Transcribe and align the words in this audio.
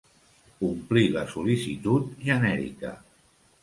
Omplir 0.67 1.05
la 1.17 1.27
sol·licitud 1.35 2.11
genèrica. 2.27 2.99